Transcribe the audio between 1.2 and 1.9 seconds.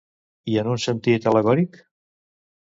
al·legòric?